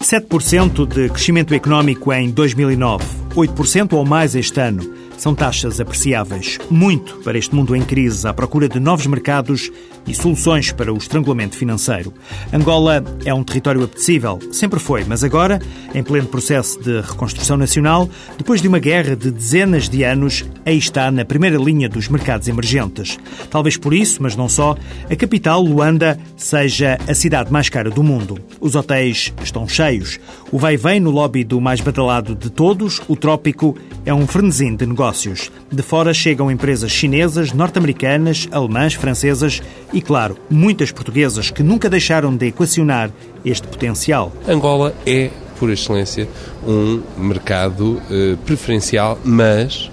[0.00, 3.02] Sete por cento de crescimento económico em 2009,
[3.34, 4.82] 8% ou mais este ano.
[5.16, 9.70] São taxas apreciáveis, muito para este mundo em crise, à procura de novos mercados
[10.06, 12.12] e soluções para o estrangulamento financeiro.
[12.52, 15.60] Angola é um território apetecível, sempre foi, mas agora,
[15.94, 20.78] em pleno processo de reconstrução nacional, depois de uma guerra de dezenas de anos, aí
[20.78, 23.18] está na primeira linha dos mercados emergentes.
[23.50, 24.76] Talvez por isso, mas não só,
[25.10, 28.38] a capital, Luanda, seja a cidade mais cara do mundo.
[28.60, 30.18] Os hotéis estão cheios.
[30.50, 34.86] O vai-vem no lobby do mais badalado de todos, o Trópico, é um frenesim de
[34.86, 35.50] negócios negócios.
[35.70, 42.34] De fora chegam empresas chinesas, norte-americanas, alemãs, francesas e, claro, muitas portuguesas que nunca deixaram
[42.36, 43.10] de equacionar
[43.44, 44.32] este potencial.
[44.46, 46.28] Angola é, por excelência,
[46.66, 49.90] um mercado eh, preferencial, mas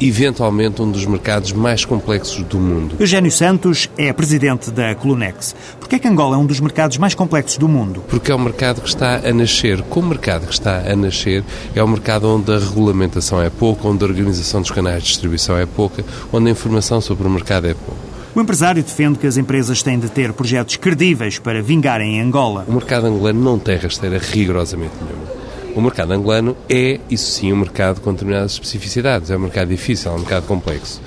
[0.00, 2.96] eventualmente um dos mercados mais complexos do mundo.
[2.98, 5.54] Eugênio Santos é presidente da Colunex.
[5.80, 8.04] Por que é que Angola é um dos mercados mais complexos do mundo?
[8.08, 9.82] Porque é um mercado que está a nascer.
[9.82, 11.42] Como mercado que está a nascer,
[11.74, 15.58] é um mercado onde a regulamentação é pouca, onde a organização dos canais de distribuição
[15.58, 18.07] é pouca, onde a informação sobre o mercado é pouca.
[18.38, 22.64] O empresário defende que as empresas têm de ter projetos credíveis para vingarem em Angola.
[22.68, 25.26] O mercado angolano não tem rasteira rigorosamente nenhuma.
[25.74, 29.32] O mercado angolano é, isso sim, um mercado com determinadas especificidades.
[29.32, 31.02] É um mercado difícil, é um mercado complexo.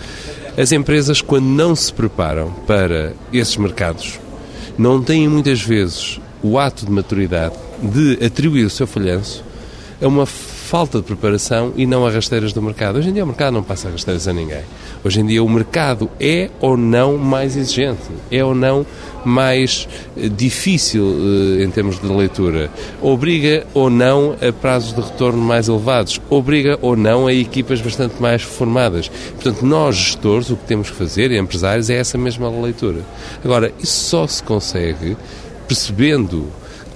[0.58, 4.20] As empresas, quando não se preparam para esses mercados,
[4.78, 9.42] não têm muitas vezes o ato de maturidade de atribuir o seu falhanço
[10.02, 10.26] a uma
[10.72, 12.98] falta de preparação e não a rasteiras do mercado.
[12.98, 14.62] Hoje em dia o mercado não passa rasteiras a ninguém.
[15.04, 18.86] Hoje em dia o mercado é ou não mais exigente, é ou não
[19.26, 21.04] mais eh, difícil
[21.60, 26.80] eh, em termos de leitura, obriga ou não a prazos de retorno mais elevados, obriga
[26.82, 29.10] ou não a equipas bastante mais formadas.
[29.10, 33.02] Portanto, nós gestores o que temos que fazer, e empresários, é essa mesma leitura.
[33.44, 35.18] Agora, isso só se consegue
[35.68, 36.48] percebendo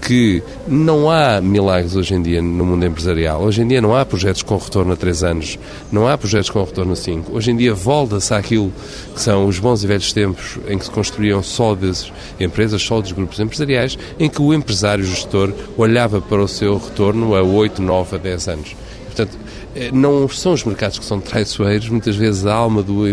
[0.05, 3.41] que não há milagres hoje em dia no mundo empresarial.
[3.41, 5.59] Hoje em dia não há projetos com retorno a 3 anos,
[5.91, 7.35] não há projetos com retorno a 5.
[7.35, 8.71] Hoje em dia volta-se àquilo
[9.15, 13.39] que são os bons e velhos tempos em que se construíam sólidas empresas, sólidos grupos
[13.39, 18.19] empresariais, em que o empresário gestor olhava para o seu retorno a 8, 9, a
[18.19, 18.75] 10 anos.
[19.05, 19.37] Portanto,
[19.75, 23.07] eh, não são os mercados que são traiçoeiros, muitas vezes a alma do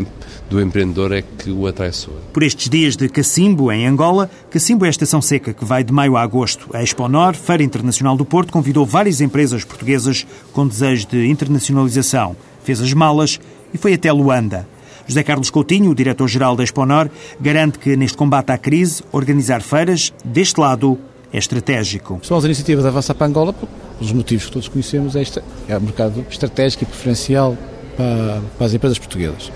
[0.52, 2.20] do empreendedor é que o atraiçoa.
[2.30, 5.92] Por estes dias de Cacimbo, em Angola, Cacimbo é a estação seca que vai de
[5.92, 6.68] maio a agosto.
[6.74, 12.36] A Exponor, Feira Internacional do Porto, convidou várias empresas portuguesas com desejo de internacionalização.
[12.62, 13.40] Fez as malas
[13.72, 14.68] e foi até Luanda.
[15.06, 17.08] José Carlos Coutinho, o diretor-geral da Exponor,
[17.40, 20.98] garante que neste combate à crise, organizar feiras deste lado
[21.32, 22.20] é estratégico.
[22.22, 25.24] São as iniciativas de avançar para Angola, pelos motivos que todos conhecemos, é,
[25.66, 27.56] é um mercado estratégico e preferencial
[27.96, 29.50] para, para as empresas portuguesas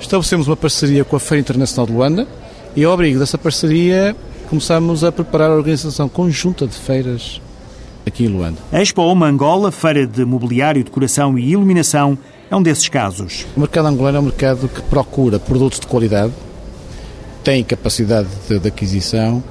[0.00, 2.28] estabelecemos uma parceria com a Feira Internacional de Luanda
[2.74, 4.14] e, ao abrigo dessa parceria,
[4.48, 7.40] começamos a preparar a organização conjunta de feiras
[8.06, 8.58] aqui em Luanda.
[8.72, 12.16] A Expo Oma Angola, feira de mobiliário, decoração e iluminação,
[12.50, 13.46] é um desses casos.
[13.56, 16.32] O mercado angolano é um mercado que procura produtos de qualidade,
[17.44, 19.42] tem capacidade de, de aquisição,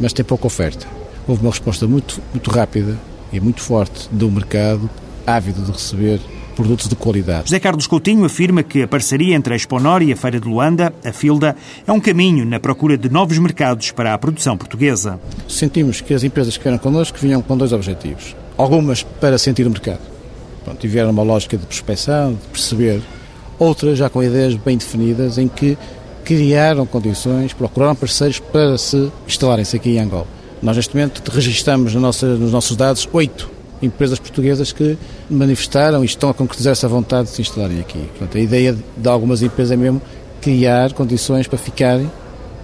[0.00, 0.86] mas tem pouca oferta.
[1.26, 2.98] Houve uma resposta muito, muito rápida
[3.32, 4.88] e muito forte do mercado,
[5.26, 6.20] ávido de receber
[6.52, 7.44] produtos de qualidade.
[7.48, 10.92] José Carlos Coutinho afirma que a parceria entre a Exponor e a Feira de Luanda,
[11.04, 15.18] a FILDA, é um caminho na procura de novos mercados para a produção portuguesa.
[15.48, 18.36] Sentimos que as empresas que vieram connosco vinham com dois objetivos.
[18.56, 20.00] Algumas para sentir o mercado.
[20.64, 23.02] Pronto, tiveram uma lógica de prospecção, de perceber.
[23.58, 25.76] Outras já com ideias bem definidas em que
[26.24, 30.26] criaram condições, procuraram parceiros para se instalarem-se aqui em Angola.
[30.62, 33.50] Nós, neste momento, registramos nos nossos dados oito
[33.82, 34.96] empresas portuguesas que
[35.28, 37.98] manifestaram e estão a concretizar essa vontade de se instalarem aqui.
[37.98, 40.00] Portanto, a ideia de algumas empresas é mesmo
[40.40, 42.10] criar condições para ficarem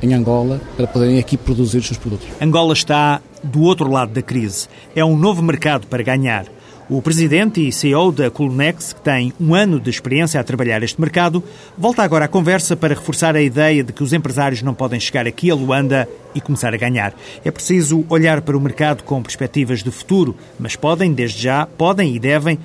[0.03, 2.27] em Angola para poderem aqui produzir os seus produtos.
[2.41, 4.69] Angola está do outro lado da crise.
[4.95, 6.47] É um novo mercado para ganhar.
[6.91, 10.99] O presidente e CEO da Colunex, que tem um ano de experiência a trabalhar este
[10.99, 11.45] mercado,
[11.77, 15.27] volta agora à conversa para reforçar a ideia de que os empresários não podem chegar
[15.27, 17.13] aqui a Luanda e começar a ganhar.
[17.45, 22.17] É preciso olhar para o mercado com perspectivas de futuro, mas podem, desde já, podem
[22.17, 22.59] e devem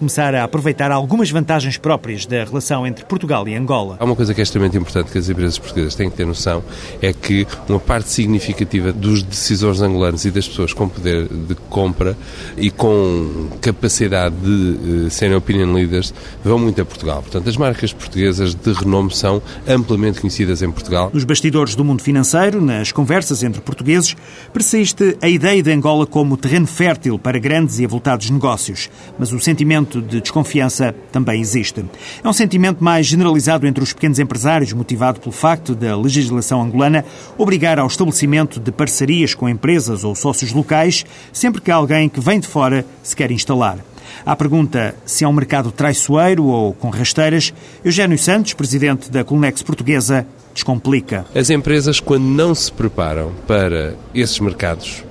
[0.00, 3.98] começar a aproveitar algumas vantagens próprias da relação entre Portugal e Angola.
[4.00, 6.64] Há uma coisa que é extremamente importante que as empresas portuguesas têm que ter noção,
[7.02, 12.16] é que uma parte significativa dos decisores angolanos e das pessoas com poder de compra
[12.56, 17.20] e com capacidade de uh, serem opinion leaders vão muito a Portugal.
[17.20, 21.10] Portanto, as marcas portuguesas de renome são amplamente conhecidas em Portugal.
[21.12, 24.16] Nos bastidores do mundo financeiro, nas conversas entre portugueses,
[24.50, 28.88] persiste a ideia de Angola como terreno fértil para grandes e avultados negócios.
[29.18, 31.84] Mas o sentimento sentimento de desconfiança também existe.
[32.22, 37.04] É um sentimento mais generalizado entre os pequenos empresários, motivado pelo facto da legislação angolana
[37.36, 42.38] obrigar ao estabelecimento de parcerias com empresas ou sócios locais sempre que alguém que vem
[42.38, 43.78] de fora se quer instalar.
[44.24, 47.52] À pergunta se é um mercado traiçoeiro ou com rasteiras,
[47.84, 51.24] Eugênio Santos, presidente da Colunex portuguesa, descomplica.
[51.34, 55.04] As empresas, quando não se preparam para esses mercados,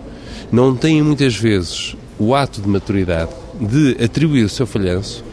[0.51, 5.23] não têm muitas vezes o ato de maturidade de atribuir o seu falhanço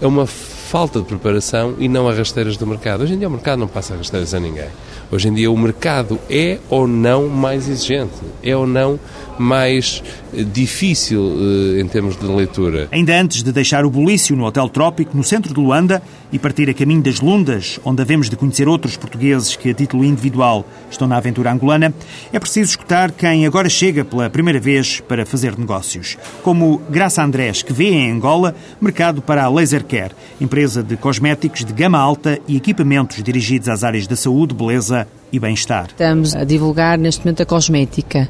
[0.00, 3.02] a uma falta de preparação e não a rasteiras do mercado.
[3.02, 4.68] Hoje em dia o mercado não passa rasteiras a ninguém.
[5.10, 8.12] Hoje em dia o mercado é ou não mais exigente,
[8.42, 9.00] é ou não
[9.38, 10.02] mais
[10.34, 11.32] eh, difícil
[11.76, 12.88] eh, em termos de leitura.
[12.90, 16.68] Ainda antes de deixar o bulício no Hotel Trópico, no centro de Luanda, e partir
[16.68, 21.08] a caminho das Lundas, onde havemos de conhecer outros portugueses que, a título individual, estão
[21.08, 21.94] na aventura angolana,
[22.32, 26.18] é preciso escutar quem agora chega pela primeira vez para fazer negócios.
[26.42, 31.64] Como Graça Andrés, que vê em Angola mercado para a Laser Care, empresa de cosméticos
[31.64, 34.97] de gama alta e equipamentos dirigidos às áreas da saúde, beleza
[35.32, 35.86] e bem-estar.
[35.88, 38.28] Estamos a divulgar neste momento a cosmética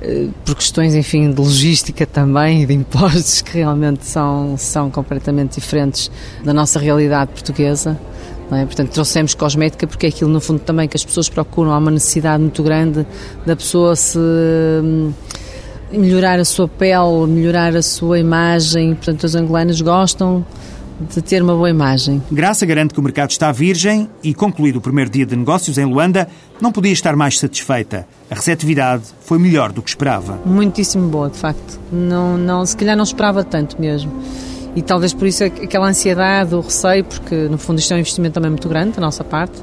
[0.00, 5.60] eh, por questões, enfim, de logística também e de impostos que realmente são, são completamente
[5.60, 6.10] diferentes
[6.44, 7.98] da nossa realidade portuguesa.
[8.52, 8.64] É?
[8.66, 11.72] Portanto, trouxemos cosmética porque é aquilo, no fundo, também que as pessoas procuram.
[11.72, 13.06] Há uma necessidade muito grande
[13.46, 15.12] da pessoa se hum,
[15.90, 18.94] melhorar a sua pele, melhorar a sua imagem.
[18.94, 20.44] Portanto, os angolanos gostam
[21.00, 22.22] de ter uma boa imagem.
[22.30, 25.84] Graça garante que o mercado está virgem e, concluído o primeiro dia de negócios em
[25.84, 26.28] Luanda,
[26.60, 28.06] não podia estar mais satisfeita.
[28.30, 30.38] A receptividade foi melhor do que esperava.
[30.44, 31.80] Muitíssimo boa, de facto.
[31.92, 34.12] Não, não, se calhar não esperava tanto mesmo.
[34.76, 38.34] E talvez por isso aquela ansiedade, o receio, porque no fundo isto é um investimento
[38.34, 39.62] também muito grande da nossa parte,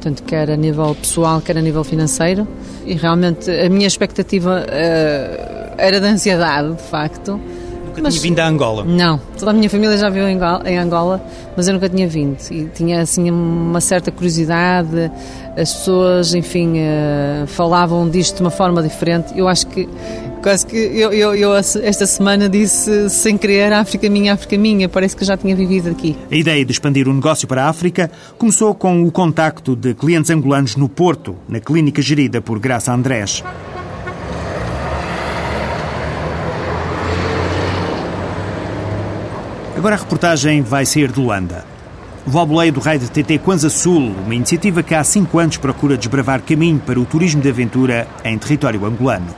[0.00, 2.46] tanto quer a nível pessoal, quer a nível financeiro.
[2.84, 7.40] E realmente a minha expectativa uh, era de ansiedade, de facto
[7.90, 8.84] Nunca mas, tinha vindo a Angola?
[8.84, 11.22] Não, toda a minha família já viu em Angola,
[11.56, 12.38] mas eu nunca tinha vindo.
[12.50, 15.10] E tinha assim uma certa curiosidade,
[15.56, 19.36] as pessoas, enfim, uh, falavam disto de uma forma diferente.
[19.36, 19.88] Eu acho que
[20.40, 25.16] quase que eu, eu, eu, esta semana disse sem querer África minha, África minha, parece
[25.16, 26.16] que já tinha vivido aqui.
[26.30, 30.30] A ideia de expandir o negócio para a África começou com o contacto de clientes
[30.30, 33.42] angolanos no Porto, na clínica gerida por Graça Andrés.
[39.80, 41.64] Agora a reportagem vai sair de Luanda.
[42.26, 45.96] O Valboleio do Raio de TT Kwanza Sul, uma iniciativa que há cinco anos procura
[45.96, 49.34] desbravar caminho para o turismo de aventura em território angolano.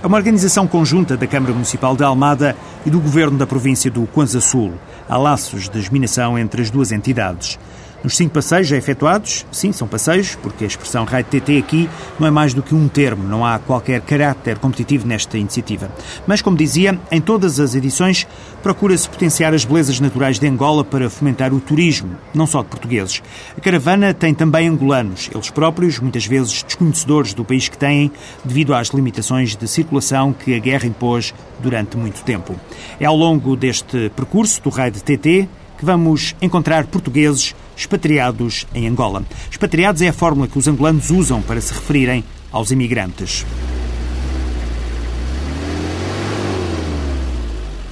[0.00, 2.54] É uma organização conjunta da Câmara Municipal de Almada
[2.86, 4.74] e do Governo da província do Kwanza Sul.
[5.08, 7.58] Há laços de geminação entre as duas entidades.
[8.04, 11.88] Nos cinco passeios já efetuados, sim, são passeios, porque a expressão raio TT aqui
[12.20, 15.90] não é mais do que um termo, não há qualquer caráter competitivo nesta iniciativa.
[16.26, 18.26] Mas, como dizia, em todas as edições
[18.62, 23.22] procura-se potenciar as belezas naturais de Angola para fomentar o turismo, não só de portugueses.
[23.56, 28.12] A caravana tem também angolanos, eles próprios, muitas vezes desconhecedores do país que têm,
[28.44, 32.54] devido às limitações de circulação que a guerra impôs durante muito tempo.
[33.00, 35.48] É ao longo deste percurso do raio de TT
[35.84, 39.22] que vamos encontrar portugueses expatriados em Angola.
[39.50, 43.44] Expatriados é a fórmula que os angolanos usam para se referirem aos imigrantes.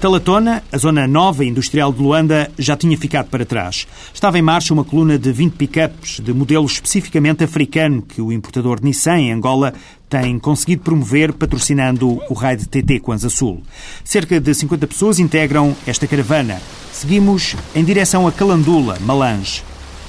[0.03, 3.87] Talatona, a zona nova industrial de Luanda, já tinha ficado para trás.
[4.13, 8.81] Estava em marcha uma coluna de 20 pickups de modelo especificamente africano que o importador
[8.83, 9.73] Nissan em Angola
[10.11, 13.63] tem conseguido promover patrocinando o raio de TT Kwanza Sul.
[14.03, 16.61] Cerca de 50 pessoas integram esta caravana.
[16.93, 19.63] Seguimos em direção a Calandula, Malange.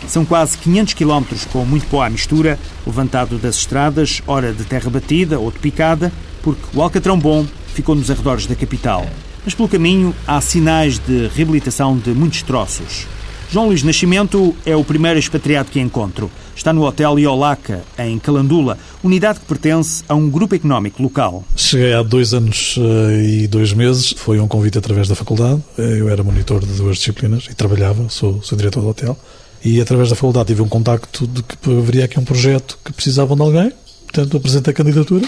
[0.07, 4.89] São quase 500 quilómetros com muito pó à mistura, levantado das estradas, ora de terra
[4.89, 9.05] batida ou de picada, porque o Alcatrão Bom ficou nos arredores da capital.
[9.45, 13.05] Mas pelo caminho há sinais de reabilitação de muitos troços.
[13.51, 16.31] João Luís Nascimento é o primeiro expatriado que encontro.
[16.55, 21.43] Está no Hotel Iolaca, em Calandula, unidade que pertence a um grupo económico local.
[21.55, 24.13] Cheguei há dois anos eh, e dois meses.
[24.17, 25.61] Foi um convite através da faculdade.
[25.77, 29.15] Eh, eu era monitor de duas disciplinas e trabalhava, sou, sou diretor do hotel.
[29.63, 33.35] E através da faculdade tive um contacto de que haveria aqui um projeto que precisavam
[33.35, 33.71] de alguém.
[34.05, 35.27] Portanto, apresentei a candidatura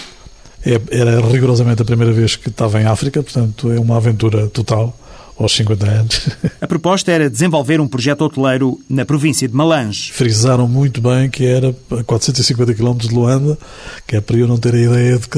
[0.66, 4.96] é, era rigorosamente a primeira vez que estava em África, portanto é uma aventura total
[5.38, 6.28] aos 50 anos.
[6.60, 10.10] A proposta era desenvolver um projeto hoteleiro na província de Malange.
[10.12, 13.58] Frisaram muito bem que era a 450 km de Luanda,
[14.06, 15.28] que é para eu não ter a ideia de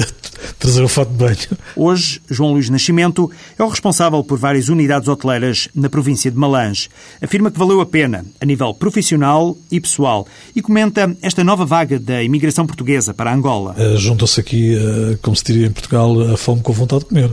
[0.59, 1.37] trazer o fato de banho.
[1.77, 6.89] Hoje, João Luís Nascimento é o responsável por várias unidades hoteleiras na província de Malange.
[7.21, 11.99] Afirma que valeu a pena, a nível profissional e pessoal, e comenta esta nova vaga
[11.99, 13.75] da imigração portuguesa para Angola.
[13.77, 17.31] Uh, Junta-se aqui, uh, como se diria em Portugal, a fome com vontade de comer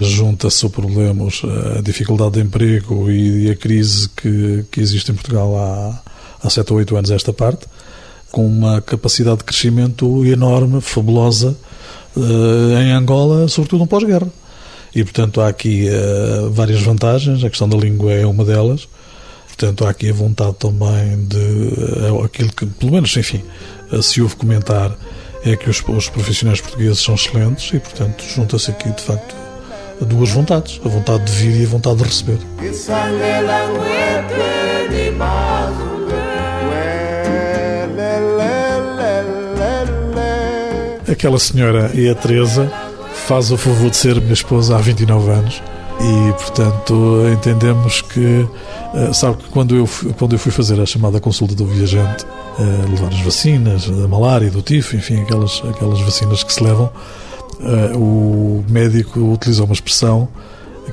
[0.00, 1.28] junta-se o problema,
[1.78, 6.02] a dificuldade de emprego e a crise que, que existe em Portugal há,
[6.42, 7.66] há 7 ou 8 anos esta parte,
[8.30, 11.56] com uma capacidade de crescimento enorme, fabulosa,
[12.16, 14.28] eh, em Angola, sobretudo no pós-guerra.
[14.94, 18.86] E, portanto, há aqui uh, várias vantagens, a questão da língua é uma delas,
[19.48, 23.42] portanto, há aqui a vontade também de uh, aquilo que, pelo menos, enfim,
[24.00, 24.96] se houve comentar,
[25.44, 29.34] é que os, os profissionais portugueses são excelentes e, portanto, junta-se aqui, de facto,
[30.04, 32.38] duas vontades, a vontade de vir e a vontade de receber.
[41.10, 42.70] Aquela senhora é a Teresa,
[43.26, 45.62] faz o favor de ser minha esposa há 29 anos
[46.00, 48.46] e, portanto, entendemos que,
[48.94, 52.26] eh, sabe que quando eu, quando eu fui fazer a chamada consulta do viajante,
[52.58, 56.90] eh, levar as vacinas da malária, do tifo, enfim, aquelas, aquelas vacinas que se levam,
[57.96, 60.28] o médico utilizou uma expressão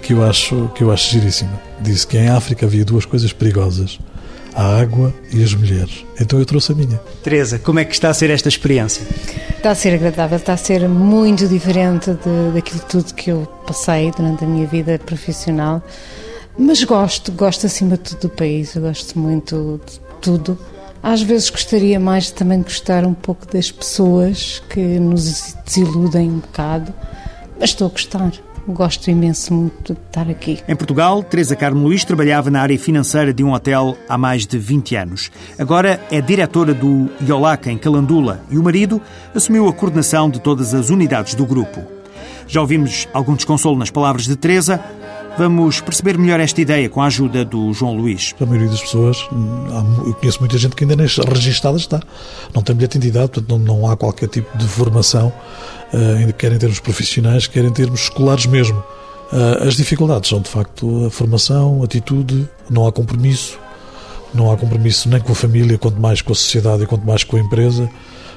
[0.02, 1.60] que eu acho que eu acho giríssima.
[1.80, 4.00] Disse que em África havia duas coisas perigosas:
[4.54, 6.06] a água e as mulheres.
[6.20, 7.00] Então eu trouxe a minha.
[7.24, 9.06] Teresa, como é que está a ser esta experiência?
[9.56, 14.12] Está a ser agradável, está a ser muito diferente de, daquilo tudo que eu passei
[14.12, 15.84] durante a minha vida profissional.
[16.58, 20.58] Mas gosto, gosto acima de tudo do país, eu gosto muito de tudo.
[21.04, 26.40] Às vezes gostaria mais também de gostar um pouco das pessoas que nos desiludem um
[26.40, 26.94] bocado,
[27.60, 28.32] mas estou a gostar.
[28.68, 30.60] Gosto imenso muito de estar aqui.
[30.68, 34.60] Em Portugal, Teresa Carmo Luís trabalhava na área financeira de um hotel há mais de
[34.60, 35.32] 20 anos.
[35.58, 39.02] Agora é diretora do Iolac em Calandula e o marido
[39.34, 41.82] assumiu a coordenação de todas as unidades do grupo.
[42.48, 44.80] Já ouvimos algum desconsolo nas palavras de Teresa.
[45.38, 48.36] Vamos perceber melhor esta ideia com a ajuda do João Luís.
[48.40, 49.18] A maioria das pessoas,
[50.06, 52.02] eu conheço muita gente que ainda nem registada está.
[52.54, 55.32] Não tem bilhete de identidade, portanto não, há qualquer tipo de formação,
[55.94, 58.84] uh, quer em termos profissionais, quer em termos escolares mesmo.
[59.32, 63.58] Uh, as dificuldades são, de facto, a formação, a atitude, não há compromisso,
[64.34, 67.24] não há compromisso nem com a família, quanto mais com a sociedade e quanto mais
[67.24, 67.90] com a empresa.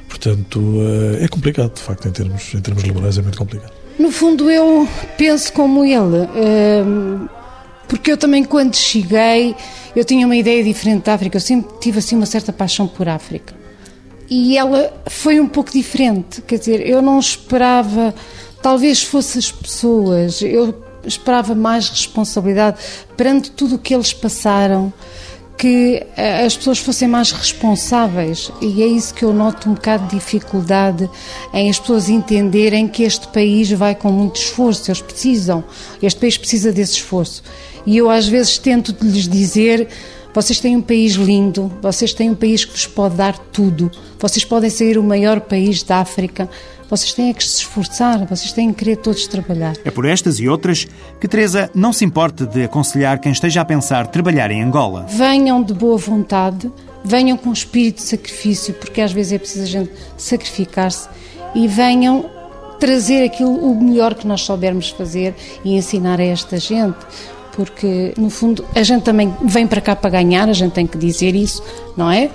[0.09, 3.84] Portanto, uh, é complicado, de facto, em termos, em termos laborais é muito complicado.
[3.99, 7.29] No fundo, eu penso como ele, ehm,
[7.89, 9.55] porque eu também, quando cheguei,
[9.95, 11.37] eu tinha uma ideia diferente da África.
[11.37, 13.55] Eu sempre tive assim uma certa paixão por África.
[14.29, 16.43] E ela foi um pouco diferente.
[16.43, 18.15] Quer dizer, eu não esperava,
[18.61, 22.79] talvez fosse as pessoas, eu esperava mais responsabilidade
[23.17, 24.93] perante tudo o que eles passaram
[25.57, 28.51] que eh, as pessoas fossem mais responsáveis.
[28.61, 31.09] E é isso que eu noto um bocado de dificuldade
[31.53, 35.65] em as pessoas entenderem que este país vai com muito esforço, eles precisam,
[36.03, 37.43] este país precisa desse esforço.
[37.87, 39.89] E eu às vezes tento lhes dizer
[40.35, 44.45] vocês têm um país lindo, vocês têm um país que vos pode dar tudo, vocês
[44.45, 46.51] podem ser o maior país da África,
[46.97, 49.75] vocês têm que se esforçar, vocês têm que querer todos trabalhar.
[49.85, 50.87] É por estas e outras
[51.21, 55.05] que Teresa não se importa de aconselhar quem esteja a pensar trabalhar em Angola.
[55.09, 56.71] Venham de boa vontade,
[57.05, 61.09] venham com espírito de sacrifício, porque às vezes é preciso a gente sacrificar-se,
[61.53, 62.31] e venham
[62.79, 65.35] trazer aquilo o melhor que nós soubermos fazer
[65.65, 66.99] e ensinar a esta gente
[67.57, 70.99] porque no fundo a gente também vem para cá para ganhar, a gente tem que
[70.99, 71.63] dizer isso,
[71.97, 72.29] não é?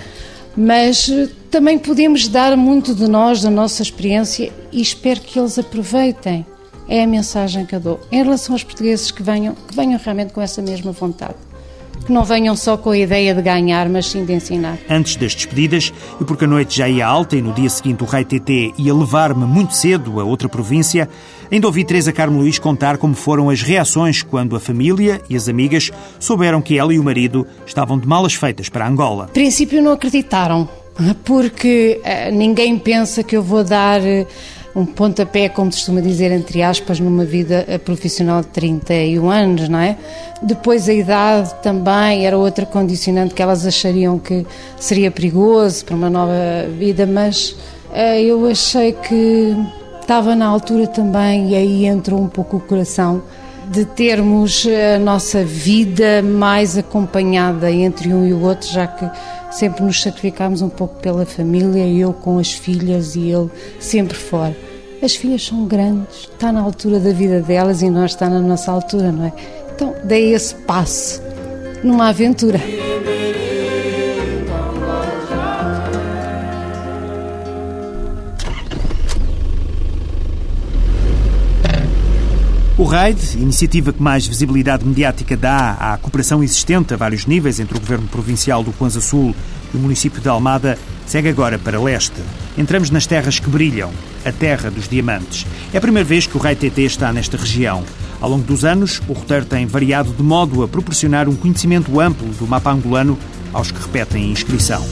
[0.55, 5.57] Mas eh, também podemos dar muito de nós, da nossa experiência e espero que eles
[5.57, 6.45] aproveitem.
[6.87, 7.99] É a mensagem que eu dou.
[8.11, 11.35] Em relação aos portugueses que venham, que venham realmente com essa mesma vontade.
[12.03, 14.79] Que não venham só com a ideia de ganhar, mas sim de ensinar.
[14.89, 18.07] Antes das despedidas, e porque a noite já ia alta e no dia seguinte o
[18.07, 21.07] Rei TT ia levar-me muito cedo a outra província,
[21.51, 25.47] ainda ouvi Teresa Carmo Luís contar como foram as reações quando a família e as
[25.47, 29.25] amigas souberam que ela e o marido estavam de malas feitas para Angola.
[29.25, 30.67] A princípio não acreditaram
[31.23, 34.27] porque uh, ninguém pensa que eu vou dar uh,
[34.75, 39.79] um pontapé, como costuma dizer, entre aspas, numa vida uh, profissional de 31 anos, não
[39.79, 39.97] é?
[40.41, 44.45] Depois a idade também era outra condicionante que elas achariam que
[44.77, 46.33] seria perigoso para uma nova
[46.77, 47.55] vida, mas
[48.23, 49.55] eu achei que
[50.09, 53.21] estava na altura também, e aí entrou um pouco o coração
[53.69, 59.07] de termos a nossa vida mais acompanhada entre um e o outro, já que
[59.51, 64.57] sempre nos sacrificámos um pouco pela família, eu com as filhas e ele sempre fora.
[64.99, 68.71] As filhas são grandes, está na altura da vida delas e nós está na nossa
[68.71, 69.33] altura, não é?
[69.75, 71.21] Então, dei esse passo
[71.83, 72.59] numa aventura.
[82.89, 87.79] RAID, iniciativa que mais visibilidade mediática dá à cooperação existente a vários níveis entre o
[87.79, 89.35] Governo Provincial do Kwanza Sul
[89.71, 92.19] e o município de Almada, segue agora para leste.
[92.57, 93.91] Entramos nas terras que brilham.
[94.25, 95.45] a terra dos diamantes.
[95.71, 97.83] É a primeira vez que o Raio TT está nesta região.
[98.19, 102.27] Ao longo dos anos, o roteiro tem variado de modo a proporcionar um conhecimento amplo
[102.27, 103.17] do mapa angolano
[103.53, 104.83] aos que repetem a inscrição.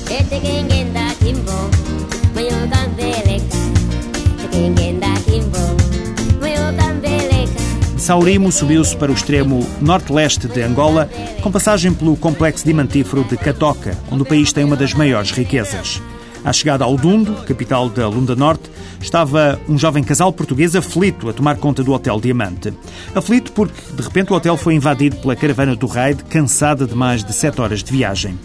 [8.07, 11.09] Saurimo subiu-se para o extremo norte-leste de Angola,
[11.43, 16.01] com passagem pelo complexo diamantífero de Catoca, onde o país tem uma das maiores riquezas.
[16.41, 21.33] À chegada ao Dundo, capital da Lunda Norte, estava um jovem casal português aflito a
[21.33, 22.73] tomar conta do Hotel Diamante.
[23.15, 27.23] Aflito porque, de repente, o hotel foi invadido pela caravana do raid, cansada de mais
[27.23, 28.37] de sete horas de viagem.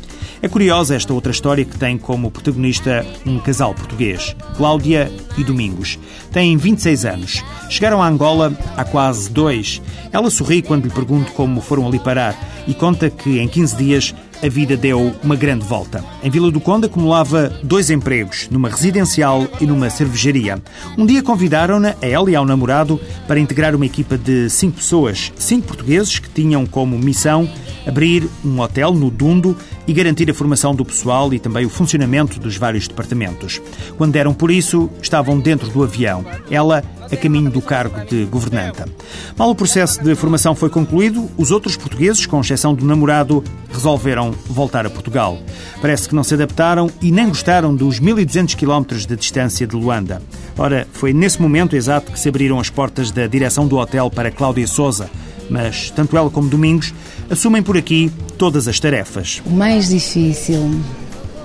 [0.43, 6.01] É curiosa esta outra história que tem como protagonista um casal português, Cláudia e Domingos.
[6.33, 7.45] Têm 26 anos.
[7.71, 9.81] Chegaram a Angola há quase dois.
[10.11, 14.15] Ela sorri quando lhe pergunto como foram ali parar e conta que em 15 dias
[14.43, 16.05] a vida deu uma grande volta.
[16.23, 20.61] Em Vila do Conde acumulava dois empregos, numa residencial e numa cervejaria.
[20.99, 25.33] Um dia convidaram-na, a ela e ao namorado, para integrar uma equipa de cinco pessoas,
[25.37, 27.49] cinco portugueses que tinham como missão
[27.87, 29.57] abrir um hotel no Dundo
[29.87, 33.61] e garantir a formação do pessoal e também o funcionamento dos vários departamentos.
[33.97, 36.25] Quando deram por isso, estavam dentro do avião.
[36.51, 38.89] Ela a caminho do cargo de governanta.
[39.37, 44.33] Mal o processo de formação foi concluído, os outros portugueses, com exceção do namorado, resolveram
[44.47, 45.39] voltar a Portugal.
[45.81, 50.23] Parece que não se adaptaram e nem gostaram dos 1200 quilómetros de distância de Luanda.
[50.57, 54.31] Ora, foi nesse momento exato que se abriram as portas da direção do hotel para
[54.31, 55.11] Cláudia Souza,
[55.53, 56.95] mas tanto ela como Domingos
[57.29, 59.43] assumem por aqui todas as tarefas.
[59.45, 60.81] O mais difícil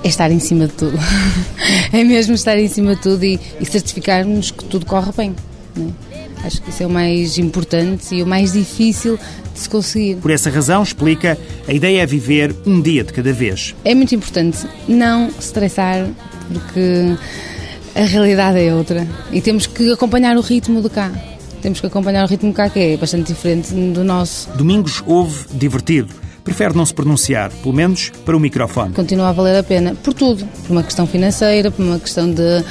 [0.04, 0.98] é estar em cima de tudo.
[1.92, 5.36] é mesmo estar em cima de tudo e, e certificarmos que tudo corre bem.
[5.76, 5.92] Né?
[6.44, 9.20] Acho que isso é o mais importante e o mais difícil
[9.54, 10.16] de se conseguir.
[10.18, 11.38] Por essa razão, explica,
[11.68, 13.76] a ideia é viver um dia de cada vez.
[13.84, 16.08] É muito importante não estressar,
[16.48, 17.18] porque
[17.94, 21.12] a realidade é outra e temos que acompanhar o ritmo de cá.
[21.62, 24.50] Temos que acompanhar o ritmo cá, que é bastante diferente do nosso.
[24.52, 26.14] Domingos houve divertido.
[26.44, 28.94] Prefere não se pronunciar, pelo menos para o microfone.
[28.94, 30.46] Continua a valer a pena, por tudo.
[30.66, 32.64] Por uma questão financeira, por uma questão de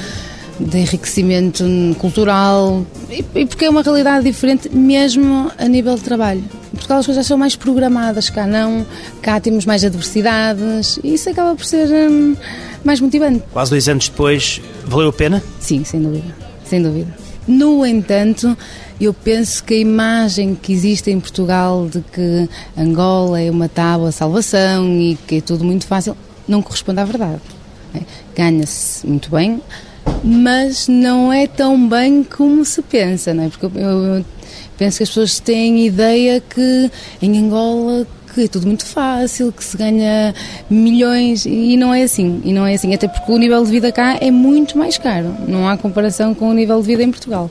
[0.59, 1.63] de enriquecimento
[1.99, 6.43] cultural e, e, porque é uma realidade diferente mesmo a nível de trabalho.
[6.71, 8.85] Portugal as coisas são mais programadas, cá não,
[9.21, 12.35] cá temos mais adversidades e isso acaba por ser hum,
[12.83, 13.43] mais motivante.
[13.51, 15.43] Quase dois anos depois, valeu a pena?
[15.59, 16.35] Sim, sem dúvida,
[16.65, 17.26] sem dúvida.
[17.47, 18.57] No entanto,
[18.99, 24.11] eu penso que a imagem que existe em Portugal de que Angola é uma tábua
[24.11, 27.41] salvação e que é tudo muito fácil, não corresponde à verdade.
[27.95, 28.01] É,
[28.35, 29.61] ganha-se muito bem,
[30.23, 33.49] mas não é tão bem como se pensa, não é?
[33.49, 34.25] Porque eu,
[34.77, 38.05] penso que as pessoas têm ideia que em Angola
[38.37, 40.33] que é tudo muito fácil, que se ganha
[40.69, 43.91] milhões e não é assim, e não é assim, até porque o nível de vida
[43.91, 47.49] cá é muito mais caro, não há comparação com o nível de vida em Portugal.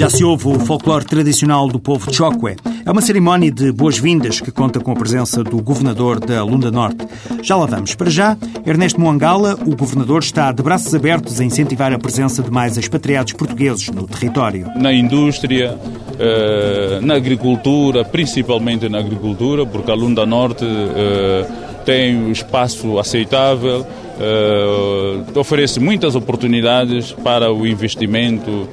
[0.00, 2.56] Já se ouve o folclore tradicional do povo Chokwe.
[2.86, 7.06] É uma cerimónia de boas-vindas que conta com a presença do governador da Lunda Norte.
[7.42, 7.94] Já lá vamos.
[7.94, 8.34] Para já,
[8.64, 13.34] Ernesto Moangala, o governador, está de braços abertos a incentivar a presença de mais expatriados
[13.34, 14.68] portugueses no território.
[14.74, 15.78] Na indústria,
[16.18, 21.46] eh, na agricultura, principalmente na agricultura, porque a Lunda Norte eh,
[21.84, 23.86] tem um espaço aceitável,
[24.20, 28.66] uh, oferece muitas oportunidades para o investimento uh,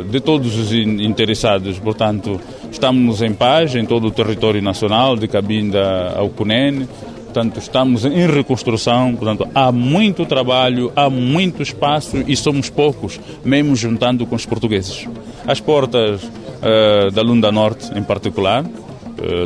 [0.00, 1.78] uh, de todos os interessados.
[1.78, 6.88] Portanto, estamos em paz em todo o território nacional, de Cabinda ao Cunene.
[7.24, 13.76] Portanto, estamos em reconstrução, portanto, há muito trabalho, há muito espaço e somos poucos, mesmo
[13.76, 15.06] juntando com os portugueses.
[15.46, 16.22] As portas
[17.12, 18.64] da Lunda Norte, em particular,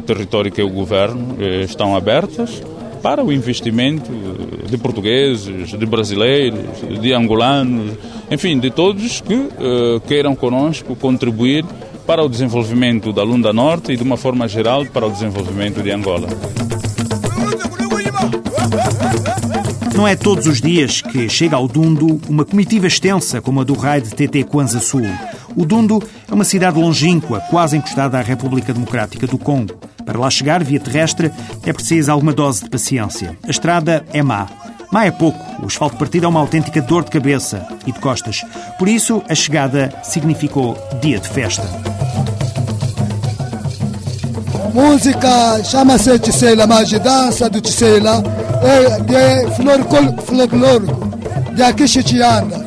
[0.06, 2.62] território que o governo, estão abertas
[3.02, 4.10] para o investimento
[4.68, 6.60] de portugueses, de brasileiros,
[7.00, 7.92] de angolanos,
[8.30, 11.64] enfim, de todos que uh, queiram conosco contribuir
[12.06, 15.90] para o desenvolvimento da Lunda Norte e, de uma forma geral, para o desenvolvimento de
[15.90, 16.28] Angola.
[19.94, 23.74] Não é todos os dias que chega ao Dundo uma comitiva extensa como a do
[23.74, 25.06] raio de TT Kwanza Sul.
[25.54, 29.89] O Dundo é uma cidade longínqua, quase encostada à República Democrática do Congo.
[30.04, 31.30] Para lá chegar, via terrestre,
[31.64, 33.36] é preciso alguma dose de paciência.
[33.42, 34.46] A estrada é má.
[34.92, 35.38] Má é pouco.
[35.62, 38.44] O asfalto partido é uma autêntica dor de cabeça e de costas.
[38.78, 41.62] Por isso, a chegada significou dia de festa.
[44.74, 48.22] Música chama-se Tisseila, mas de dança do Tisseila
[48.62, 49.50] é de
[50.24, 51.10] folclórico,
[51.54, 52.64] de aqui Chichianda.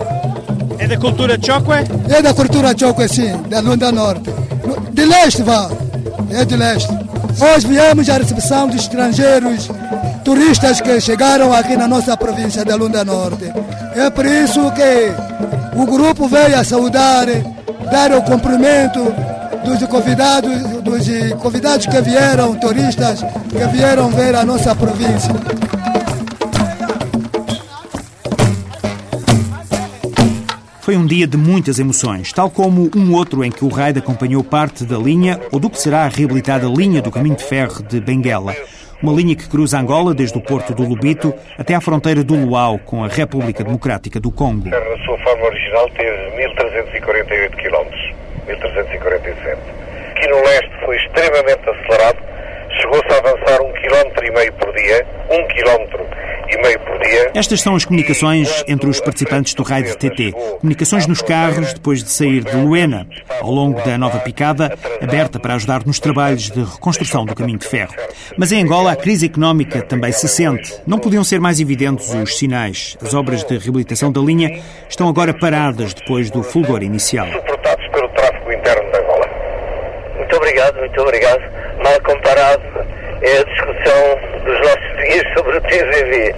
[0.79, 1.77] É da cultura Chokwe?
[2.09, 4.29] É da cultura Chokwe, sim, da Lunda Norte.
[4.91, 5.69] De leste, vá.
[6.29, 7.02] É de leste.
[7.39, 9.69] Hoje viemos à recepção de estrangeiros
[10.23, 13.51] turistas que chegaram aqui na nossa província da Lunda Norte.
[13.95, 15.11] É por isso que
[15.75, 17.25] o grupo veio a saudar,
[17.91, 19.13] dar o cumprimento
[19.65, 21.07] dos convidados, dos
[21.41, 25.62] convidados que vieram, turistas que vieram ver a nossa província.
[30.83, 34.43] Foi um dia de muitas emoções, tal como um outro em que o raid acompanhou
[34.43, 38.01] parte da linha ou do que será a reabilitada linha do caminho de ferro de
[38.01, 38.53] Benguela.
[39.01, 42.77] Uma linha que cruza Angola desde o porto do Lubito até à fronteira do Luau
[42.79, 44.67] com a República Democrática do Congo.
[44.67, 47.87] Na sua forma original teve 1348 km,
[48.45, 49.61] 1347.
[50.11, 52.19] Aqui no leste foi extremamente acelerado,
[52.81, 56.05] chegou-se a avançar um quilómetro e meio por dia, um quilómetro
[56.53, 57.31] e meio por dia.
[57.35, 60.33] Estas são as comunicações entre os participantes do raio de TT.
[60.59, 63.07] Comunicações nos carros depois de sair de Luena,
[63.41, 67.67] ao longo da nova picada, aberta para ajudar nos trabalhos de reconstrução do caminho de
[67.67, 67.93] ferro.
[68.37, 70.73] Mas em Angola a crise económica também se sente.
[70.85, 72.97] Não podiam ser mais evidentes os sinais.
[73.01, 77.27] As obras de reabilitação da linha estão agora paradas depois do fulgor inicial.
[77.27, 79.29] Suportados pelo tráfego interno de Angola.
[80.17, 81.41] Muito obrigado, muito obrigado.
[81.83, 82.63] Mal comparado
[83.21, 86.35] é a discussão dos nossos dias sobre o TVV.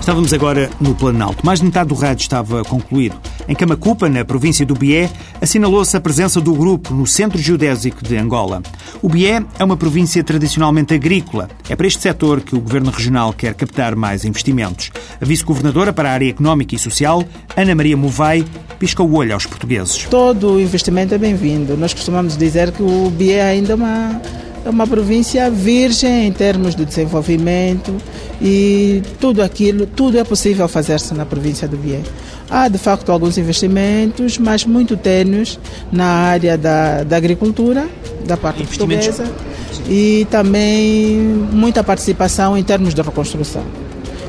[0.00, 1.44] Estávamos agora no Planalto.
[1.44, 3.16] Mais de metade do rádio estava concluído.
[3.52, 8.16] Em Camacupa, na província do Bié, assinalou-se a presença do grupo no centro geodésico de
[8.16, 8.62] Angola.
[9.02, 11.50] O Bié é uma província tradicionalmente agrícola.
[11.68, 14.90] É para este setor que o governo regional quer captar mais investimentos.
[15.20, 17.22] A vice-governadora para a área económica e social,
[17.54, 18.42] Ana Maria Movai,
[18.78, 20.04] pisca o olho aos portugueses.
[20.04, 21.76] Todo o investimento é bem-vindo.
[21.76, 24.18] Nós costumamos dizer que o Bié é ainda uma
[24.64, 27.96] é uma província virgem em termos de desenvolvimento
[28.40, 32.00] e tudo aquilo, tudo é possível fazer-se na província do Bié.
[32.52, 35.58] Há de facto alguns investimentos, mas muito tênues
[35.90, 37.88] na área da, da agricultura,
[38.26, 39.24] da parte portuguesa,
[39.88, 41.16] e também
[41.50, 43.64] muita participação em termos de reconstrução.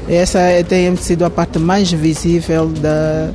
[0.08, 3.30] Essa tem sido a parte mais visível da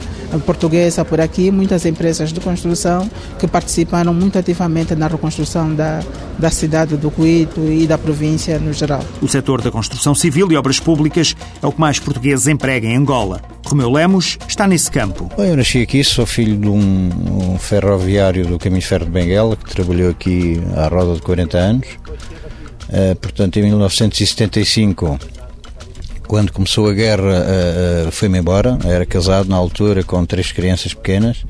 [0.47, 6.01] portuguesa por aqui, muitas empresas de construção que participaram muito ativamente na reconstrução da,
[6.39, 9.03] da cidade do Cuito e da província no geral.
[9.21, 12.97] O setor da construção civil e obras públicas é o que mais portugueses empregam em
[12.97, 13.41] Angola.
[13.69, 15.31] Romeu Lemos está nesse campo.
[15.37, 19.57] Eu nasci aqui, sou filho de um, um ferroviário do Caminho de Ferro de Benguela,
[19.57, 21.89] que trabalhou aqui à roda de 40 anos.
[22.89, 25.19] Uh, portanto, em 1975
[26.27, 27.45] quando começou a guerra,
[28.07, 28.79] uh, fui-me embora.
[28.85, 31.45] Era casado na altura com três crianças pequenas.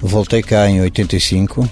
[0.00, 1.68] Voltei cá em 85,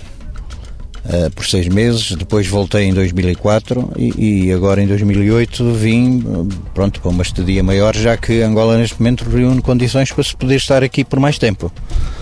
[1.09, 2.12] uh, por seis meses.
[2.12, 7.94] Depois voltei em 2004 e, e, agora em 2008 vim, pronto, para uma estadia maior,
[7.97, 11.73] já que Angola neste momento reúne condições para se poder estar aqui por mais tempo.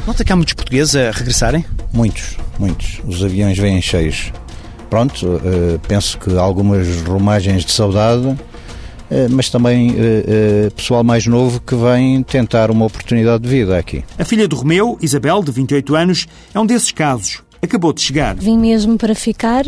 [0.07, 1.65] Nota que há muitos portugueses a regressarem?
[1.93, 3.01] Muitos, muitos.
[3.07, 4.33] Os aviões vêm cheios.
[4.89, 5.41] Pronto,
[5.89, 8.37] penso que algumas rumagens de saudade
[9.11, 10.25] eh, mas também eh,
[10.67, 14.05] eh, pessoal mais novo que vem tentar uma oportunidade de vida aqui.
[14.19, 17.43] A filha do Romeu, Isabel, de 28 anos, é um desses casos.
[17.63, 18.35] Acabou de chegar.
[18.37, 19.65] Vim mesmo para ficar.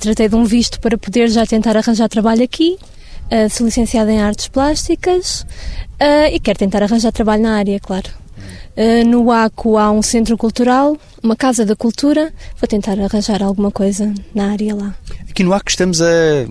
[0.00, 2.76] tratei de um visto para poder já tentar arranjar trabalho aqui.
[3.50, 5.46] sou licenciada em artes plásticas
[6.32, 8.08] e quero tentar arranjar trabalho na área, claro.
[9.06, 12.32] no ACO há um centro cultural, uma casa da cultura.
[12.58, 14.94] Vou tentar arranjar alguma coisa na área lá.
[15.28, 16.46] Aqui no ACO estamos a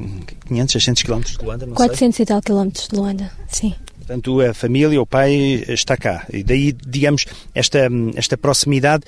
[0.48, 2.24] 500, 600 km de Luanda, não 400 sei.
[2.24, 3.76] e tal quilómetros de Luanda, sim.
[3.98, 6.26] Portanto, a família, o pai está cá.
[6.34, 9.04] E daí, digamos, esta, esta proximidade.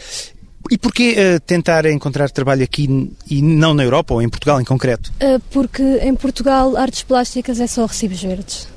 [0.69, 4.63] E porquê uh, tentar encontrar trabalho aqui e não na Europa ou em Portugal em
[4.63, 5.11] concreto?
[5.21, 8.67] Uh, porque em Portugal artes plásticas é só recibos verdes.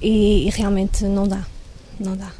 [0.00, 1.44] E, e realmente não dá.
[1.98, 2.30] Não dá.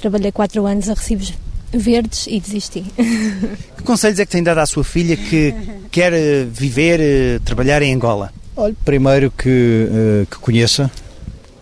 [0.00, 1.32] Trabalhei quatro anos a recibos
[1.72, 2.84] verdes e desisti.
[3.76, 5.54] Que conselhos é que tem dado à sua filha que
[5.92, 8.32] quer eh, viver, trabalhar em Angola?
[8.56, 10.90] Olha, primeiro que, que conheça,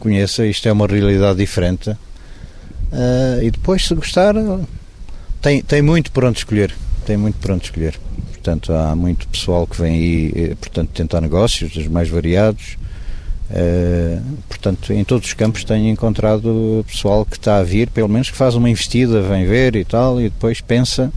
[0.00, 1.94] conheça, isto é uma realidade diferente.
[3.42, 4.35] e depois, se gostar,
[5.44, 6.74] tem, tem muito por onde escolher.
[7.04, 8.00] Tem muito por onde escolher.
[8.30, 12.78] Portanto, há muito pessoal que vem aí, portanto, tentar negócios, dos mais variados.
[13.50, 18.30] Uh, portanto, em todos os campos tenho encontrado pessoal que está a vir, pelo menos
[18.30, 21.12] que faz uma investida, vem ver e tal, e depois pensa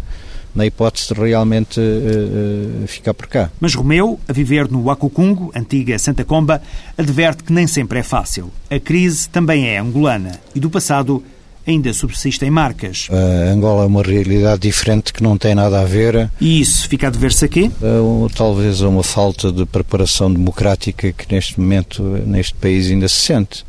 [0.53, 3.49] na hipótese de realmente uh, uh, ficar por cá.
[3.61, 6.61] Mas Romeu, a viver no Acocungo, antiga Santa Comba,
[6.97, 8.51] adverte que nem sempre é fácil.
[8.69, 11.23] A crise também é angolana e do passado
[11.67, 13.08] ainda subsistem marcas.
[13.10, 16.30] Uh, Angola é uma realidade diferente que não tem nada a ver.
[16.39, 17.71] E isso fica a dever-se aqui?
[17.82, 23.17] Uh, talvez a uma falta de preparação democrática que neste momento, neste país, ainda se
[23.17, 23.65] sente.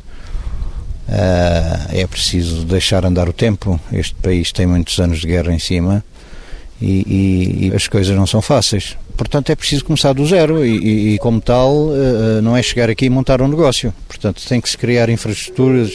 [1.07, 3.79] Uh, é preciso deixar andar o tempo.
[3.91, 6.03] Este país tem muitos anos de guerra em cima
[6.81, 8.95] e, e, as coisas não são fáceis.
[9.19, 13.03] Portanto, é preciso começar do zero e, e, como tal, uh, não é chegar aqui
[13.03, 13.93] e montar um negócio.
[14.07, 15.91] Portanto, tem que se criar infraestruturas,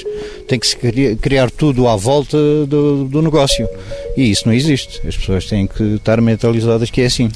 [0.47, 3.67] tem que se criar, criar tudo à volta do, do negócio.
[4.15, 5.01] E isso não existe.
[5.09, 7.31] As pessoas têm que estar mentalizadas que é assim.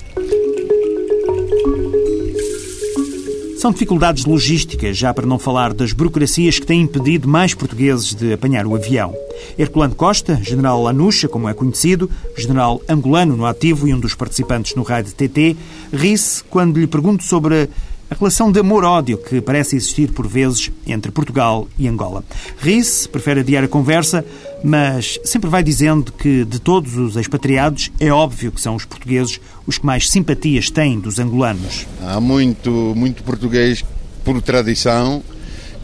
[3.58, 8.32] São dificuldades logísticas, já para não falar das burocracias que têm impedido mais portugueses de
[8.32, 9.12] apanhar o avião.
[9.58, 14.76] Herculano Costa, general Lanucha, como é conhecido, general angolano no ativo e um dos participantes
[14.76, 15.56] no raio de TT,
[15.92, 17.68] ri-se quando lhe pergunto sobre
[18.10, 22.24] a relação de amor-ódio que parece existir por vezes entre Portugal e Angola.
[22.58, 24.24] Ri-se, prefere adiar a conversa,
[24.64, 29.40] mas sempre vai dizendo que de todos os expatriados é óbvio que são os portugueses
[29.66, 31.86] os que mais simpatias têm dos angolanos.
[32.02, 33.84] Há muito, muito português,
[34.24, 35.22] por tradição,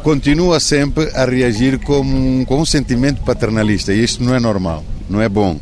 [0.03, 4.83] continua sempre a reagir com um, com um sentimento paternalista e isto não é normal,
[5.09, 5.61] não é bom.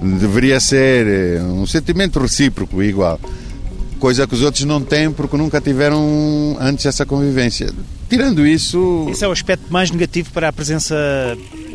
[0.00, 3.18] Deveria ser eh, um sentimento recíproco, igual
[3.98, 7.72] coisa que os outros não têm porque nunca tiveram antes essa convivência.
[8.08, 9.06] Tirando isso.
[9.10, 10.94] Esse é o aspecto mais negativo para a presença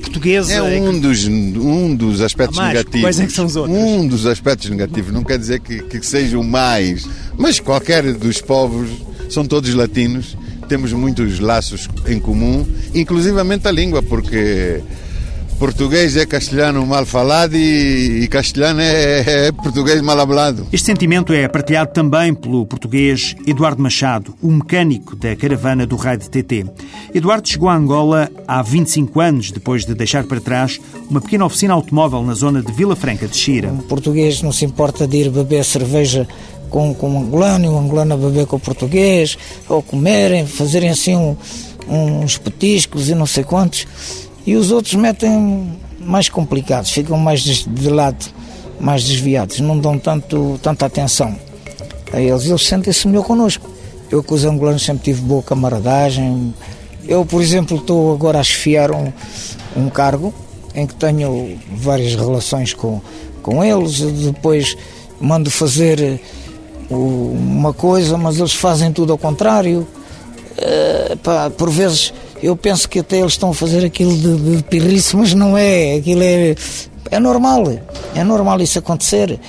[0.01, 0.53] portuguesa.
[0.53, 3.01] É um, dos, um dos aspectos mais, negativos.
[3.01, 3.77] Quais é que são os outros?
[3.77, 5.13] Um dos aspectos negativos.
[5.13, 7.07] Não quer dizer que, que seja o mais.
[7.37, 8.89] Mas qualquer dos povos,
[9.29, 14.81] são todos latinos, temos muitos laços em comum, inclusivamente a língua, porque
[15.61, 20.65] Português é castelhano mal falado e, e castelhano é, é, português mal hablado.
[20.73, 26.17] Este sentimento é partilhado também pelo português Eduardo Machado, o mecânico da caravana do raio
[26.17, 26.65] de TT.
[27.13, 31.75] Eduardo chegou a Angola há 25 anos, depois de deixar para trás uma pequena oficina
[31.75, 33.71] automóvel na zona de Vila Franca de Xira.
[33.71, 36.27] O português não se importa de ir beber cerveja
[36.71, 39.37] com, com o angolano e o angolano a beber com o português,
[39.69, 41.37] ou comerem, fazerem assim um,
[41.87, 43.85] uns petiscos e não sei quantos
[44.45, 48.25] e os outros metem mais complicados, ficam mais de lado,
[48.79, 51.35] mais desviados, não dão tanto, tanta atenção
[52.11, 52.45] a eles.
[52.45, 53.69] Eles sentem-se melhor connosco.
[54.09, 56.53] Eu com os angolanos sempre tive boa camaradagem.
[57.07, 59.11] Eu, por exemplo, estou agora a esfiar um,
[59.75, 60.33] um cargo
[60.75, 63.01] em que tenho várias relações com,
[63.41, 64.01] com eles.
[64.01, 64.75] Depois
[65.19, 66.19] mando fazer
[66.89, 69.87] uma coisa, mas eles fazem tudo ao contrário.
[70.57, 74.63] Uh, pá, por vezes eu penso que até eles estão a fazer aquilo de, de
[74.63, 75.95] pirrice, mas não é.
[75.95, 76.55] Aquilo é,
[77.11, 77.65] é normal.
[78.15, 79.39] É normal isso acontecer.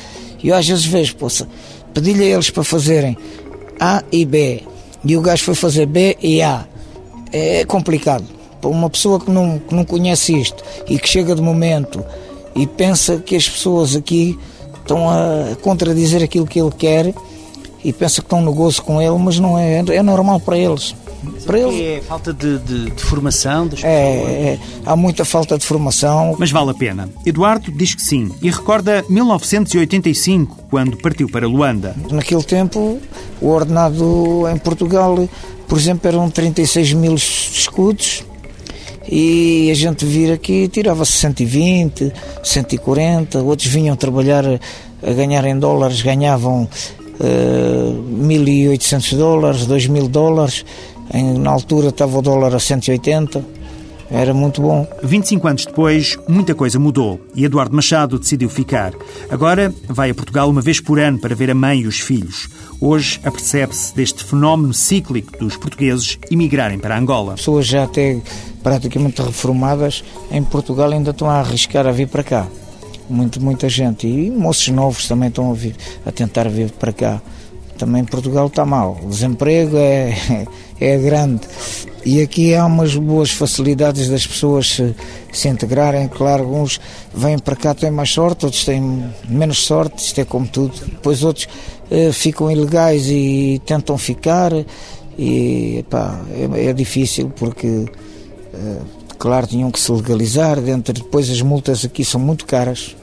[0.42, 1.48] E eu às vezes vejo, poça,
[1.94, 3.16] pedi-lhe a eles para fazerem
[3.81, 4.62] A e B.
[5.05, 6.66] E o gajo foi fazer B e A.
[7.33, 8.24] É complicado.
[8.61, 12.05] Para uma pessoa que não, que não conhece isto e que chega de momento
[12.55, 14.38] e pensa que as pessoas aqui
[14.81, 17.12] estão a contradizer aquilo que ele quer
[17.83, 19.78] e pensa que estão no gozo com ele, mas não é.
[19.78, 20.94] É normal para eles.
[21.44, 21.80] Para eles...
[21.80, 26.37] É falta de, de, de formação das é, é, há muita falta de formação.
[26.38, 27.08] Mas vale a pena.
[27.24, 31.94] Eduardo diz que sim e recorda 1985, quando partiu para Luanda.
[32.11, 33.00] Naquele tempo,
[33.40, 35.28] o ordenado em Portugal,
[35.68, 38.24] por exemplo, eram 36 mil escudos
[39.08, 46.00] e a gente vir aqui tirava-se 120, 140, outros vinham trabalhar a ganhar em dólares,
[46.02, 46.68] ganhavam
[47.20, 50.64] uh, 1.800 dólares, 2.000 dólares
[51.12, 53.44] em, na altura estava o dólar a 180,
[54.11, 54.87] era muito bom.
[55.03, 58.92] 25 anos depois, muita coisa mudou e Eduardo Machado decidiu ficar.
[59.31, 62.48] Agora vai a Portugal uma vez por ano para ver a mãe e os filhos.
[62.79, 67.35] Hoje apercebe-se deste fenómeno cíclico dos portugueses emigrarem para Angola.
[67.35, 68.20] Pessoas já até
[68.62, 72.46] praticamente reformadas em Portugal ainda estão a arriscar a vir para cá.
[73.09, 74.07] Muito, muita gente.
[74.07, 77.22] E moços novos também estão a, vir, a tentar vir para cá
[77.78, 78.98] também Portugal está mal.
[79.02, 80.46] O desemprego é,
[80.80, 81.40] é grande.
[82.04, 84.94] E aqui há umas boas facilidades das pessoas se,
[85.32, 86.08] se integrarem.
[86.08, 86.80] Claro, alguns
[87.14, 90.74] vêm para cá têm mais sorte, outros têm menos sorte, isto é como tudo.
[90.85, 91.48] Depois outros
[91.90, 94.52] eh, ficam ilegais e tentam ficar.
[95.18, 97.87] E pá, é, é difícil porque,
[98.54, 98.78] eh,
[99.18, 100.61] claro, tinham que se legalizar.
[100.61, 102.96] Dentro, depois as multas aqui são muito caras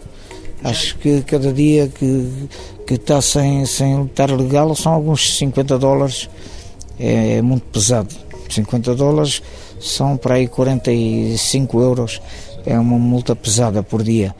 [0.63, 2.49] Acho que cada dia que,
[2.85, 6.29] que está sem, sem estar legal são alguns 50 dólares,
[6.99, 8.13] é, é muito pesado.
[8.49, 9.41] 50 dólares
[9.79, 12.21] são para aí 45 euros,
[12.65, 14.35] é uma multa pesada por dia.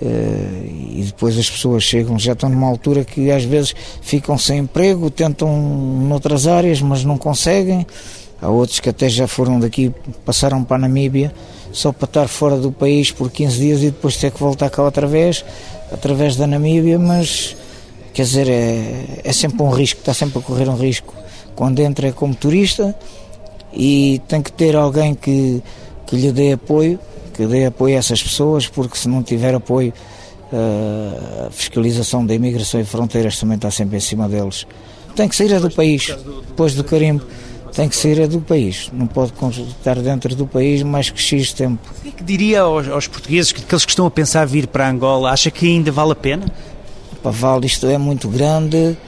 [0.00, 4.60] Uh, e depois as pessoas chegam, já estão numa altura que às vezes ficam sem
[4.60, 5.60] emprego, tentam
[6.08, 7.86] noutras áreas, mas não conseguem.
[8.40, 9.92] Há outros que até já foram daqui,
[10.24, 11.34] passaram para a Namíbia
[11.72, 14.82] só para estar fora do país por 15 dias e depois ter que voltar cá
[14.82, 15.44] outra vez,
[15.92, 17.56] através da Namíbia, mas
[18.12, 21.14] quer dizer, é, é sempre um risco, está sempre a correr um risco.
[21.54, 22.94] Quando entra é como turista
[23.72, 25.62] e tem que ter alguém que,
[26.06, 26.98] que lhe dê apoio,
[27.34, 29.92] que dê apoio a essas pessoas, porque se não tiver apoio
[30.52, 34.66] a fiscalização da imigração e fronteiras também está sempre em cima deles.
[35.14, 36.14] Tem que sair do país,
[36.46, 37.24] depois do carimbo,
[37.78, 38.90] tem que sair do país.
[38.92, 41.78] Não pode estar dentro do país mais que X tempo.
[41.98, 44.66] O que, é que diria aos, aos portugueses, que aqueles que estão a pensar vir
[44.66, 46.52] para Angola, acha que ainda vale a pena?
[47.22, 48.98] Para vale, isto é muito grande,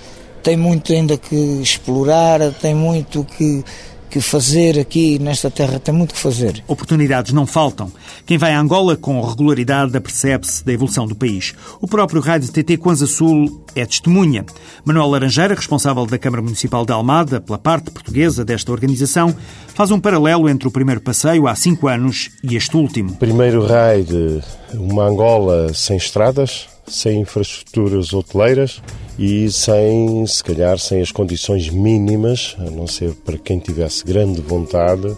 [0.40, 3.64] tem muito ainda que explorar, tem muito que
[4.10, 6.62] que fazer aqui nesta terra, tem muito que fazer.
[6.66, 7.90] Oportunidades não faltam.
[8.26, 11.54] Quem vai a Angola com regularidade apercebe-se da evolução do país.
[11.80, 14.44] O próprio raio de TT Kwanza Sul é testemunha.
[14.84, 19.34] Manuel Laranjeira, responsável da Câmara Municipal de Almada, pela parte portuguesa desta organização,
[19.68, 23.14] faz um paralelo entre o primeiro passeio há cinco anos e este último.
[23.14, 24.42] Primeiro raio de
[24.74, 28.82] uma Angola sem estradas, sem infraestruturas hoteleiras
[29.18, 34.40] e sem, se calhar, sem as condições mínimas, a não ser para quem tivesse grande
[34.40, 35.16] vontade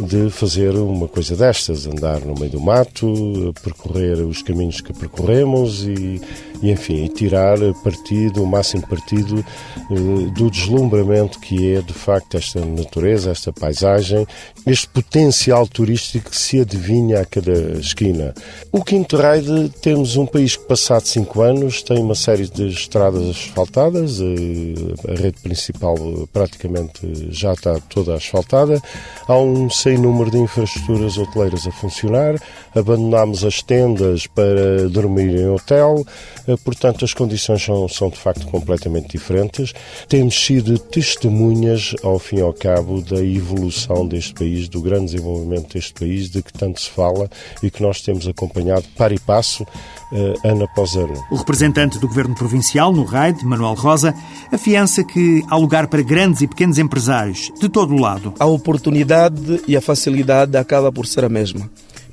[0.00, 5.84] de fazer uma coisa destas, andar no meio do mato, percorrer os caminhos que percorremos
[5.84, 6.20] e,
[6.62, 9.44] e enfim, tirar partido, o máximo partido
[9.90, 14.26] eh, do deslumbramento que é de facto esta natureza, esta paisagem,
[14.66, 18.34] este potencial turístico que se adivinha a cada esquina.
[18.72, 23.28] O Quinto Raid temos um país que passado cinco anos tem uma série de estradas
[23.30, 25.96] asfaltadas, eh, a rede principal
[26.32, 28.80] praticamente já está toda asfaltada,
[29.26, 32.34] há um sem número de infraestruturas hoteleiras a funcionar,
[32.74, 36.04] abandonámos as tendas para dormir em hotel,
[36.46, 39.72] eh, portanto as condições são, são de facto completamente diferentes.
[40.08, 45.74] Temos sido testemunhas, ao fim e ao cabo, da evolução deste país, do grande desenvolvimento
[45.74, 47.28] deste país, de que tanto se fala
[47.62, 49.66] e que nós temos acompanhado par e passo,
[50.12, 51.14] eh, ano após ano.
[51.30, 54.14] O representante do Governo Provincial no RAID, Manuel Rosa,
[54.52, 58.32] afiança que há lugar para grandes e pequenos empresários, de todo o lado.
[58.38, 61.70] A oportunidade e a facilidade acaba por ser a mesma,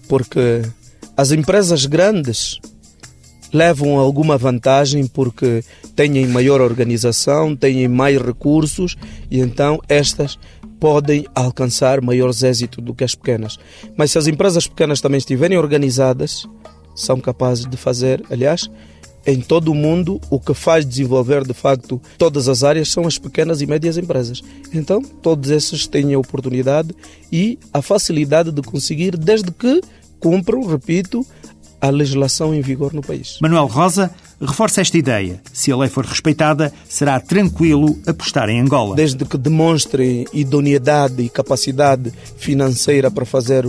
[0.07, 0.61] porque
[1.15, 2.59] as empresas grandes
[3.55, 5.63] levam alguma vantagem porque
[5.95, 8.97] têm maior organização, têm mais recursos
[9.31, 10.37] e então estas
[10.79, 13.57] podem alcançar maiores êxitos do que as pequenas.
[13.95, 16.45] Mas se as empresas pequenas também estiverem organizadas,
[16.93, 18.69] são capazes de fazer, aliás,
[19.25, 23.17] em todo o mundo, o que faz desenvolver de facto todas as áreas são as
[23.17, 24.43] pequenas e médias empresas.
[24.73, 26.93] Então, todos esses têm a oportunidade
[27.31, 29.81] e a facilidade de conseguir, desde que
[30.19, 31.25] cumpram, repito,
[31.87, 33.37] a legislação em vigor no país.
[33.41, 35.41] Manuel Rosa reforça esta ideia.
[35.53, 38.95] Se a lei for respeitada, será tranquilo apostar em Angola.
[38.95, 43.65] Desde que demonstrem idoneidade e capacidade financeira para fazer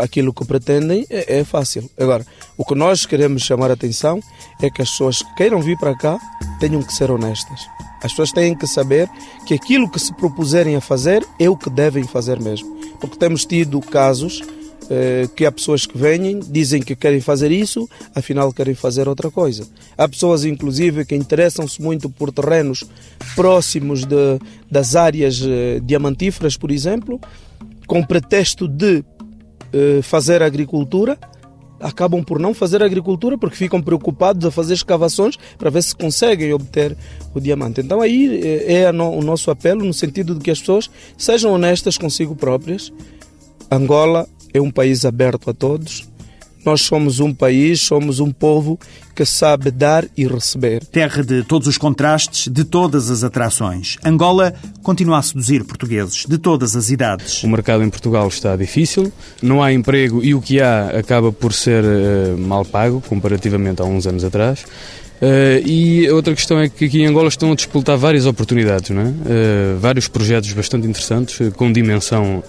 [0.00, 1.90] aquilo que pretendem, é, é fácil.
[1.98, 2.24] Agora,
[2.56, 4.20] o que nós queremos chamar a atenção
[4.62, 6.18] é que as pessoas que queiram vir para cá
[6.58, 7.60] tenham que ser honestas.
[8.02, 9.08] As pessoas têm que saber
[9.46, 12.74] que aquilo que se propuserem a fazer é o que devem fazer mesmo.
[12.98, 14.42] Porque temos tido casos
[15.36, 19.64] que há pessoas que vêm, dizem que querem fazer isso, afinal querem fazer outra coisa.
[19.96, 22.84] Há pessoas, inclusive, que interessam-se muito por terrenos
[23.36, 24.38] próximos de,
[24.70, 27.20] das áreas eh, diamantíferas, por exemplo,
[27.86, 29.04] com pretexto de
[29.72, 31.16] eh, fazer agricultura,
[31.80, 36.52] acabam por não fazer agricultura porque ficam preocupados a fazer escavações para ver se conseguem
[36.52, 36.96] obter
[37.34, 37.80] o diamante.
[37.80, 42.36] Então aí é o nosso apelo no sentido de que as pessoas sejam honestas consigo
[42.36, 42.92] próprias.
[43.70, 46.08] Angola é um país aberto a todos.
[46.64, 48.78] Nós somos um país, somos um povo
[49.14, 50.84] que sabe dar e receber.
[50.84, 53.96] Terra de todos os contrastes, de todas as atrações.
[54.04, 57.42] Angola continua a seduzir portugueses de todas as idades.
[57.42, 59.10] O mercado em Portugal está difícil,
[59.42, 63.84] não há emprego e o que há acaba por ser uh, mal pago comparativamente a
[63.84, 64.66] uns anos atrás.
[65.20, 68.88] Uh, e a outra questão é que aqui em Angola estão a disputar várias oportunidades,
[68.88, 69.04] não é?
[69.04, 72.42] Uh, vários projetos bastante interessantes, uh, com dimensão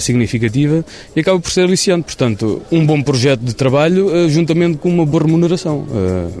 [0.00, 0.84] significativa,
[1.14, 2.04] e acaba por ser aliciante.
[2.04, 5.86] Portanto, um bom projeto de trabalho juntamente com uma boa remuneração.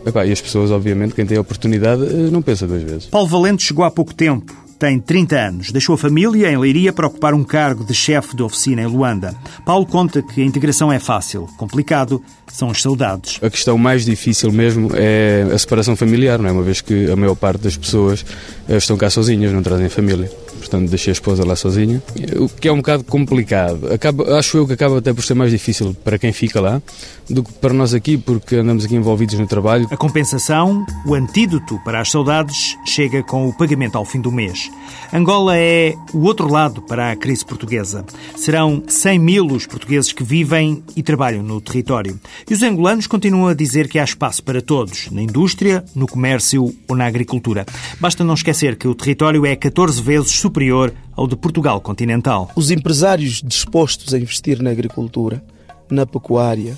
[0.04, 3.06] Epá, e as pessoas, obviamente, quem tem a oportunidade, não pensa duas vezes.
[3.06, 5.72] Paulo Valente chegou há pouco tempo tem 30 anos.
[5.72, 9.34] Deixou a família em Leiria para ocupar um cargo de chefe de oficina em Luanda.
[9.64, 11.48] Paulo conta que a integração é fácil.
[11.56, 13.38] Complicado são as saudades.
[13.42, 16.52] A questão mais difícil mesmo é a separação familiar, não é?
[16.52, 18.26] Uma vez que a maior parte das pessoas
[18.68, 22.02] eh, estão cá sozinhas, não trazem família portanto deixei a esposa lá sozinha,
[22.36, 23.92] o que é um bocado complicado.
[23.92, 26.80] Acaba, acho eu que acaba até por ser mais difícil para quem fica lá
[27.28, 29.86] do que para nós aqui, porque andamos aqui envolvidos no trabalho.
[29.90, 34.70] A compensação, o antídoto para as saudades, chega com o pagamento ao fim do mês.
[35.12, 38.04] Angola é o outro lado para a crise portuguesa.
[38.36, 42.18] Serão 100 mil os portugueses que vivem e trabalham no território.
[42.48, 46.74] E os angolanos continuam a dizer que há espaço para todos, na indústria, no comércio
[46.88, 47.64] ou na agricultura.
[48.00, 52.50] Basta não esquecer que o território é 14 vezes superior ao de Portugal continental.
[52.54, 55.42] Os empresários dispostos a investir na agricultura,
[55.90, 56.76] na pecuária,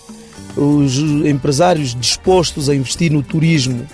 [0.57, 3.85] os empresários dispostos a investir no turismo,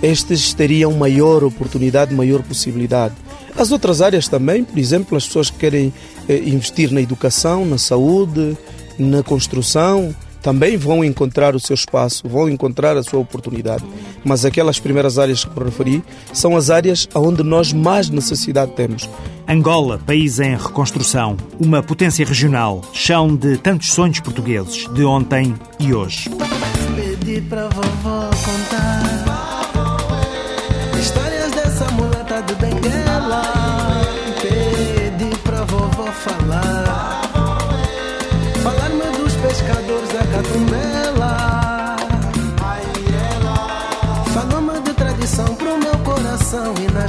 [0.00, 3.14] estes teriam maior oportunidade, maior possibilidade.
[3.58, 5.92] As outras áreas também, por exemplo, as pessoas que querem
[6.28, 8.56] eh, investir na educação, na saúde,
[8.96, 10.14] na construção,
[10.46, 13.82] também vão encontrar o seu espaço, vão encontrar a sua oportunidade.
[14.24, 19.10] Mas aquelas primeiras áreas que referi são as áreas onde nós mais necessidade temos.
[19.48, 25.92] Angola, país em reconstrução, uma potência regional, chão de tantos sonhos portugueses, de ontem e
[25.92, 26.30] hoje.
[26.94, 29.05] Pedi pra vovó contar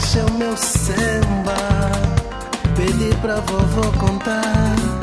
[0.07, 1.55] coração e nasceu meu samba.
[2.75, 4.96] Pedi pra vovó contar